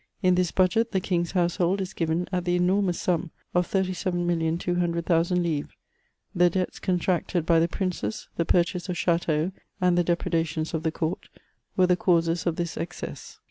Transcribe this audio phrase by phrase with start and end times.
[0.23, 5.71] In this budget the king's household is given at the enormous sum of 37,200,000 livres;
[6.33, 10.91] the debts contracted by the princes, the purchase of chateaux^ and the depredations of the
[10.91, 11.29] court,
[11.77, 13.37] were the causes of this excess.